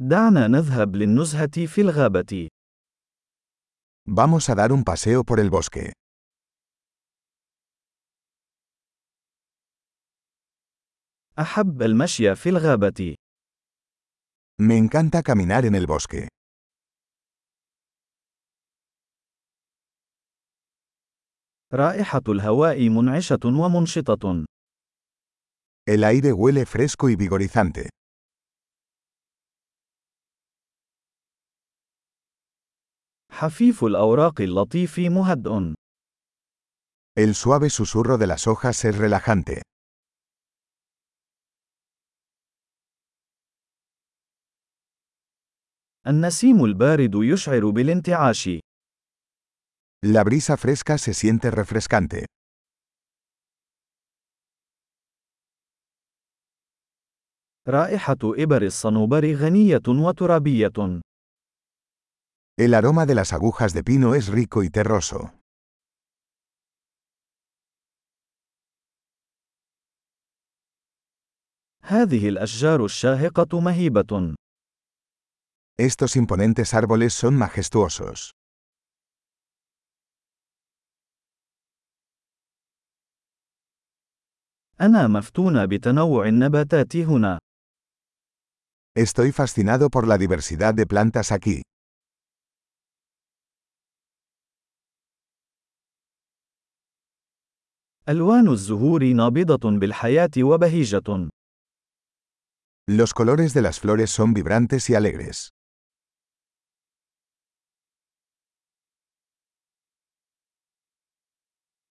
دعنا 0.00 0.46
نذهب 0.46 0.96
للنزهة 0.96 1.66
في 1.66 1.80
الغابة. 1.80 2.48
Vamos 4.08 4.48
a 4.48 4.54
dar 4.54 4.72
un 4.72 4.84
paseo 4.84 5.24
por 5.24 5.40
el 5.40 5.50
bosque. 5.50 5.92
أحب 11.38 11.82
المشي 11.82 12.34
في 12.34 12.48
الغابة. 12.48 13.14
Me 14.62 14.76
encanta 14.76 15.22
caminar 15.22 15.64
en 15.64 15.74
el 15.74 15.86
bosque. 15.86 16.28
رائحة 21.74 22.22
الهواء 22.28 22.88
منعشة 22.88 23.40
ومنشطة. 23.44 24.44
El 25.90 26.04
aire 26.04 26.32
huele 26.32 26.66
fresco 26.66 27.08
y 27.08 27.16
vigorizante. 27.16 27.88
حفيف 33.38 33.84
الأوراق 33.84 34.40
اللطيف 34.40 34.98
مهدئ. 34.98 35.74
El 37.16 37.34
suave 37.34 37.70
susurro 37.70 38.18
de 38.18 38.26
las 38.26 38.46
hojas 38.48 38.84
es 38.84 38.98
relajante. 38.98 39.62
النسيم 46.06 46.64
البارد 46.64 47.14
يشعر 47.14 47.70
بالانتعاش. 47.70 48.48
La 50.06 50.24
brisa 50.24 50.56
fresca 50.56 50.98
se 50.98 51.14
siente 51.14 51.50
refrescante. 51.50 52.26
رائحة 57.68 58.18
إبر 58.24 58.62
الصنوبر 58.62 59.34
غنية 59.34 59.82
وترابية. 59.88 60.98
El 62.57 62.73
aroma 62.73 63.05
de 63.05 63.15
las 63.15 63.33
agujas 63.33 63.73
de 63.73 63.83
pino 63.83 64.15
es 64.15 64.27
rico 64.27 64.63
y 64.63 64.69
terroso. 64.69 65.33
هذه 71.85 72.29
الأشجار 72.29 72.85
الشاهقة 72.85 73.59
مهيبة. 73.59 74.35
Estos 75.77 76.15
imponentes 76.15 76.73
árboles 76.73 77.13
son 77.13 77.35
majestuosos. 77.35 78.31
أنا 84.81 85.07
مفتون 85.07 85.67
بتنوع 85.67 86.27
النباتات 86.27 86.95
هنا. 86.95 87.39
Estoy 88.95 89.31
fascinado 89.31 89.89
por 89.89 90.07
la 90.07 90.17
diversidad 90.17 90.73
de 90.73 90.85
plantas 90.85 91.31
aquí. 91.31 91.63
ألوان 98.08 98.48
الزهور 98.48 99.04
نابضة 99.04 99.78
بالحياة 99.78 100.30
وبهيجة. 100.38 101.28
Los 102.90 103.12
colores 103.12 103.52
de 103.52 103.60
las 103.60 103.80
flores 103.80 104.10
son 104.10 104.32
vibrantes 104.32 104.88
y 104.90 104.94
alegres. 104.94 105.48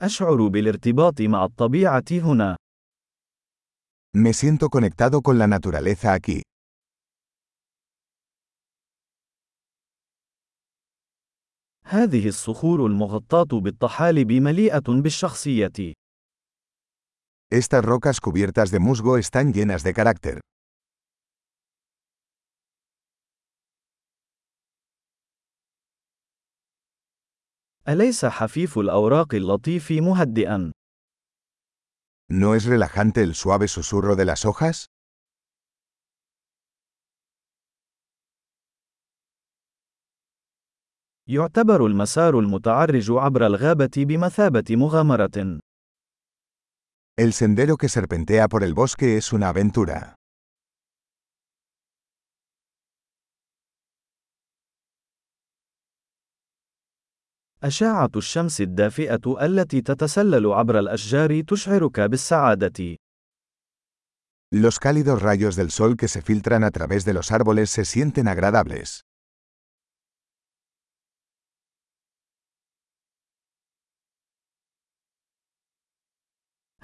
أشعر 0.00 0.48
بالارتباط 0.48 1.20
مع 1.20 1.44
الطبيعة 1.44 2.04
هنا. 2.12 2.56
Me 4.14 4.34
siento 4.34 4.68
conectado 4.68 5.22
con 5.22 5.38
la 5.38 5.46
naturaleza 5.46 6.12
aquí. 6.12 6.42
هذه 11.84 12.28
الصخور 12.28 12.86
المغطاة 12.86 13.60
بالطحالب 13.60 14.32
مليئة 14.32 14.82
بالشخصية. 14.88 16.01
Estas 17.51 17.85
rocas 17.85 18.19
cubiertas 18.19 18.71
de 18.71 18.79
musgo 18.79 19.17
están 19.17 19.53
llenas 19.53 19.83
de 19.83 19.93
carácter. 19.93 20.41
أليس 27.87 28.25
حفيف 28.25 28.77
الأوراق 28.77 29.35
اللطيف 29.35 29.91
مهدئا؟ 29.91 30.71
¿No 32.29 32.55
es 32.55 32.65
relajante 32.65 33.23
el 33.23 33.33
suave 33.33 33.67
susurro 33.69 34.15
de 34.17 34.25
las 34.25 34.45
hojas? 34.45 34.87
يعتبر 41.29 41.85
المسار 41.85 42.39
المتعرج 42.39 43.11
عبر 43.11 43.45
الغابة 43.45 43.91
بمثابة 43.97 44.75
مغامرة. 44.75 45.59
El 47.17 47.33
sendero 47.33 47.77
que 47.77 47.89
serpentea 47.89 48.47
por 48.47 48.63
el 48.63 48.73
bosque 48.73 49.17
es 49.17 49.33
una 49.33 49.49
aventura. 49.49 50.15
أشعة 57.63 58.11
الشمس 58.15 58.61
الدافئة 58.61 59.45
التي 59.45 59.81
تتسلل 59.81 60.45
عبر 60.45 60.79
الأشجار 60.79 61.41
تشعرك 61.41 61.99
بالسعادة. 61.99 62.97
Los 64.51 64.79
cálidos 64.79 65.21
rayos 65.21 65.55
del 65.55 65.71
sol 65.71 65.97
que 65.97 66.07
se 66.07 66.21
filtran 66.21 66.63
a 66.63 66.71
través 66.71 67.03
de 67.03 67.13
los 67.13 67.31
árboles 67.31 67.69
se 67.69 67.83
sienten 67.83 68.27
agradables. 68.27 69.01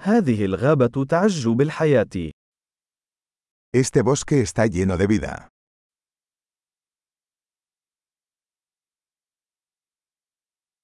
هذه 0.01 0.45
الغابة 0.45 1.05
تعج 1.05 1.47
بالحياة. 1.47 2.31
Este 3.73 4.01
bosque 4.01 4.41
está 4.41 4.65
lleno 4.65 4.97
de 4.97 5.07
vida. 5.07 5.47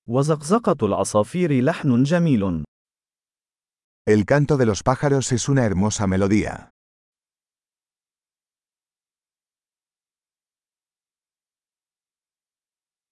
وزقزقة 0.07 0.85
العصافير 0.85 1.63
لحن 1.63 2.03
جميل. 2.03 2.63
El 4.07 4.25
canto 4.25 4.57
de 4.57 4.65
los 4.65 4.83
pájaros 4.83 5.31
es 5.31 5.49
una 5.49 5.65
hermosa 5.65 6.07
melodía. 6.07 6.69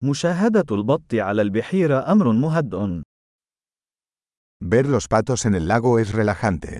مشاهدة 0.03 0.75
البط 0.75 1.13
على 1.13 1.41
البحيرة 1.41 2.11
أمر 2.11 2.31
مهدئ. 2.31 3.03
Ver 4.65 4.87
los 4.87 5.09
patos 5.09 5.45
en 5.45 5.55
el 5.55 5.67
lago 5.67 5.99
es 5.99 6.13
relajante. 6.13 6.79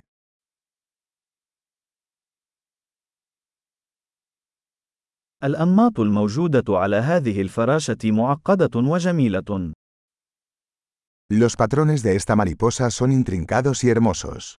الأنماط 5.44 6.00
الموجودة 6.00 6.64
على 6.70 6.96
هذه 6.96 7.42
الفراشة 7.42 7.98
معقدة 8.04 8.80
وجميلة. 8.80 9.74
Los 11.30 11.58
patrones 11.58 12.04
de 12.04 12.16
esta 12.16 12.38
mariposa 12.38 12.90
son 12.90 13.12
intrincados 13.12 13.84
y 13.84 13.90
hermosos. 13.90 14.56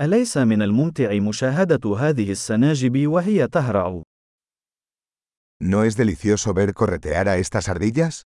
أليس 0.00 0.36
من 0.36 0.62
الممتع 0.62 1.18
مشاهدة 1.18 1.96
هذه 1.96 2.30
السناجب 2.30 3.06
وهي 3.06 3.48
تهرع؟ 3.48 4.02
¿No 5.59 5.83
es 5.83 5.95
delicioso 5.95 6.53
ver 6.53 6.73
corretear 6.73 7.29
a 7.29 7.37
estas 7.37 7.69
ardillas? 7.69 8.23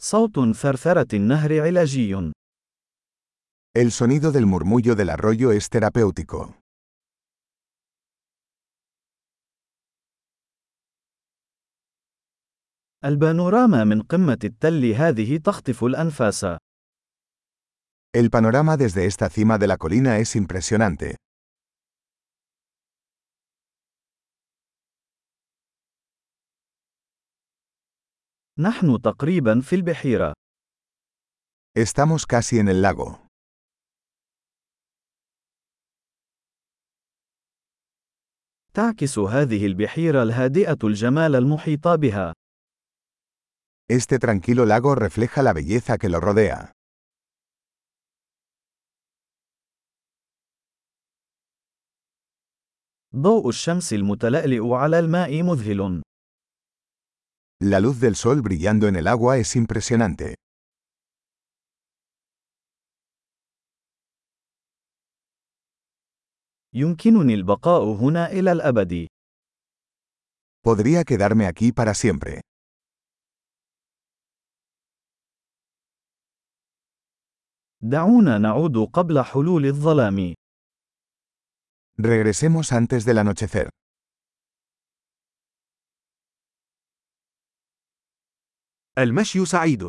صوت 0.00 0.56
ثرثرة 0.56 1.06
النهر 1.14 1.60
علاجي. 1.60 2.32
El 3.76 3.92
sonido 3.92 4.32
del 4.32 4.46
murmullo 4.46 4.94
del 4.94 5.10
arroyo 5.10 5.52
es 5.52 5.68
terapéutico. 5.68 6.54
البانوراما 13.04 13.84
من 13.84 14.02
قمة 14.02 14.38
التل 14.44 14.84
هذه 14.84 15.36
تخطف 15.36 15.84
الأنفاس. 15.84 16.44
El 18.14 18.30
panorama 18.30 18.76
desde 18.76 19.06
esta 19.06 19.28
cima 19.28 19.58
de 19.58 19.66
la 19.66 19.76
colina 19.76 20.18
es 20.18 20.34
impresionante. 20.34 21.16
نحن 28.58 29.00
تقريبا 29.02 29.60
في 29.60 29.76
البحيرة. 29.76 30.32
Estamos 31.78 32.26
casi 32.26 32.58
en 32.58 32.68
el 32.68 32.82
lago. 32.82 33.28
تعكس 38.74 39.18
هذه 39.18 39.66
البحيرة 39.66 40.22
الهادئة 40.22 40.78
الجمال 40.84 41.36
المحيط 41.36 41.88
بها. 41.88 42.32
Este 43.90 44.18
tranquilo 44.18 44.66
lago 44.66 44.94
refleja 44.94 45.42
la 45.42 45.52
belleza 45.52 45.98
que 45.98 46.08
lo 46.08 46.20
rodea. 46.20 46.72
ضوء 53.15 53.49
الشمس 53.49 53.93
المتلألئ 53.93 54.73
على 54.73 54.99
الماء 54.99 55.43
مذهل. 55.43 56.01
La 57.63 57.79
luz 57.79 57.99
del 57.99 58.15
sol 58.15 58.41
brillando 58.41 58.87
en 58.87 58.95
el 58.95 59.07
agua 59.07 59.37
es 59.37 59.55
impresionante. 59.55 60.35
يمكنني 66.73 67.33
البقاء 67.33 67.83
هنا 67.83 68.31
إلى 68.31 68.51
الأبد. 68.51 69.07
Podría 70.65 71.03
quedarme 71.03 71.45
aquí 71.45 71.71
para 71.71 71.93
siempre. 71.93 72.41
دعونا 77.81 78.37
نعود 78.37 78.77
قبل 78.77 79.21
حلول 79.23 79.65
الظلام. 79.65 80.33
Regresemos 81.98 82.72
antes 82.72 83.04
del 83.04 83.18
anochecer. 83.18 83.68
المشي 88.98 89.44
سعيد. 89.46 89.82